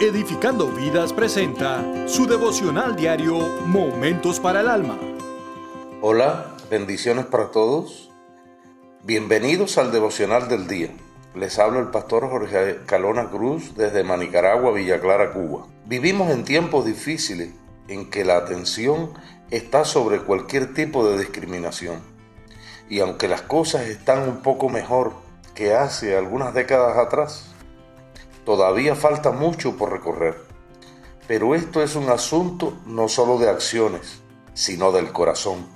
[0.00, 4.98] Edificando Vidas presenta su devocional diario Momentos para el Alma.
[6.00, 8.10] Hola, bendiciones para todos.
[9.04, 10.88] Bienvenidos al devocional del día.
[11.34, 15.66] Les habla el pastor Jorge Calona Cruz desde Manicaragua, Villa Clara, Cuba.
[15.84, 17.50] Vivimos en tiempos difíciles
[17.86, 19.12] en que la atención
[19.50, 22.00] está sobre cualquier tipo de discriminación.
[22.88, 25.12] Y aunque las cosas están un poco mejor
[25.54, 27.50] que hace algunas décadas atrás,
[28.50, 30.36] Todavía falta mucho por recorrer,
[31.28, 34.22] pero esto es un asunto no solo de acciones,
[34.54, 35.68] sino del corazón.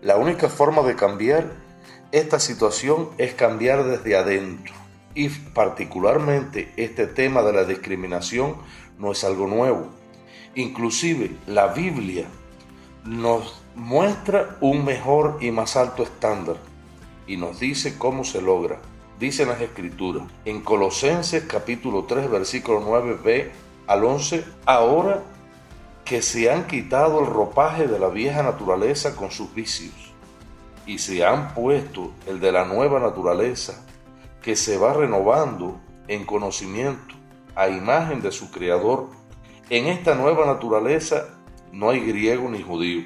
[0.00, 1.50] La única forma de cambiar
[2.12, 4.72] esta situación es cambiar desde adentro.
[5.16, 8.54] Y particularmente este tema de la discriminación
[8.96, 9.88] no es algo nuevo.
[10.54, 12.26] Inclusive la Biblia
[13.04, 16.58] nos muestra un mejor y más alto estándar
[17.26, 18.78] y nos dice cómo se logra
[19.20, 23.50] dicen las escrituras en Colosenses capítulo 3 versículo 9b
[23.86, 25.22] al 11, ahora
[26.06, 29.92] que se han quitado el ropaje de la vieja naturaleza con sus vicios
[30.86, 33.84] y se han puesto el de la nueva naturaleza
[34.40, 37.14] que se va renovando en conocimiento
[37.54, 39.10] a imagen de su creador.
[39.68, 41.28] En esta nueva naturaleza
[41.72, 43.04] no hay griego ni judío,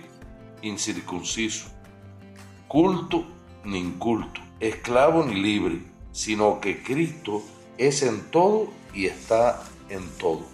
[0.62, 1.66] incircunciso,
[2.68, 3.26] culto
[3.64, 7.42] ni inculto, esclavo ni libre sino que Cristo
[7.76, 10.46] es en todo y está en todo.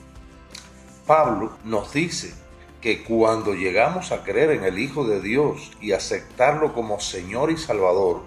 [1.06, 2.32] Pablo nos dice
[2.80, 7.58] que cuando llegamos a creer en el Hijo de Dios y aceptarlo como Señor y
[7.58, 8.22] Salvador,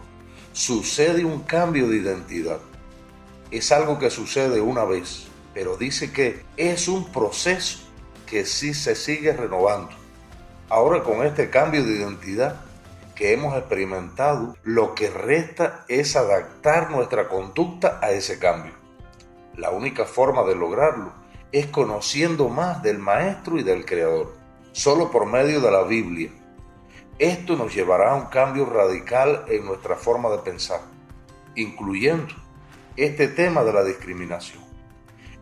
[0.54, 2.60] sucede un cambio de identidad.
[3.50, 5.26] Es algo que sucede una vez,
[5.56, 7.80] pero dice que es un proceso
[8.28, 9.90] que sí se sigue renovando.
[10.70, 12.62] Ahora con este cambio de identidad
[13.32, 18.74] hemos experimentado, lo que resta es adaptar nuestra conducta a ese cambio.
[19.56, 21.14] La única forma de lograrlo
[21.52, 24.34] es conociendo más del Maestro y del Creador,
[24.72, 26.32] solo por medio de la Biblia.
[27.20, 30.82] Esto nos llevará a un cambio radical en nuestra forma de pensar,
[31.56, 32.34] incluyendo
[32.98, 34.64] este tema de la discriminación.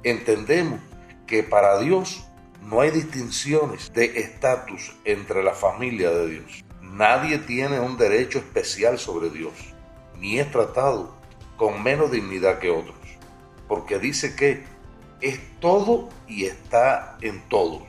[0.03, 0.81] Entendemos
[1.25, 2.27] que para Dios
[2.61, 6.63] no hay distinciones de estatus entre la familia de Dios.
[6.91, 9.53] Nadie tiene un derecho especial sobre Dios,
[10.17, 11.15] ni es tratado
[11.55, 12.97] con menos dignidad que otros,
[13.69, 14.65] porque dice que
[15.21, 17.83] es todo y está en todo.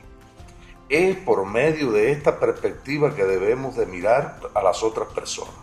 [0.87, 5.53] Es por medio de esta perspectiva que debemos de mirar a las otras personas.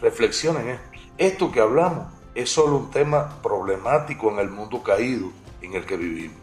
[0.00, 0.90] Reflexionen esto.
[1.18, 5.96] Esto que hablamos es solo un tema problemático en el mundo caído en el que
[5.96, 6.38] vivimos.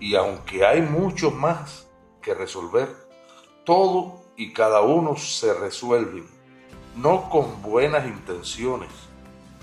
[0.00, 1.86] Y aunque hay muchos más
[2.22, 2.88] que resolver,
[3.64, 6.26] todo y cada uno se resuelven,
[6.96, 8.90] no con buenas intenciones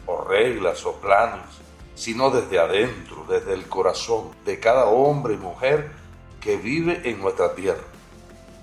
[0.06, 1.44] o reglas o planes,
[1.96, 5.92] sino desde adentro, desde el corazón de cada hombre y mujer
[6.40, 7.84] que vive en nuestra tierra.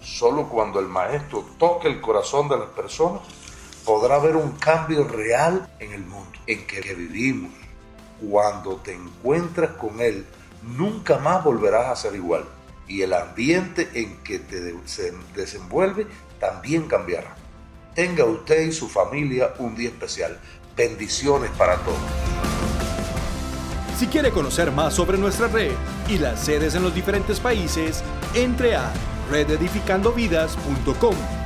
[0.01, 3.21] Solo cuando el Maestro toque el corazón de las personas,
[3.85, 7.53] podrá haber un cambio real en el mundo en que vivimos.
[8.27, 10.25] Cuando te encuentras con Él,
[10.63, 12.56] nunca más volverás a ser igual
[12.89, 16.07] y el ambiente en que te se desenvuelve
[16.39, 17.35] también cambiará.
[17.95, 20.39] Tenga usted y su familia un día especial.
[20.77, 21.99] Bendiciones para todos.
[23.99, 25.73] Si quiere conocer más sobre nuestra red
[26.09, 28.05] y las sedes en los diferentes países,
[28.35, 28.93] entre a
[29.31, 31.46] rededificandovidas.com